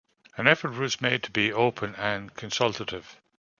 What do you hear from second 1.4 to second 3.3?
open and consultative.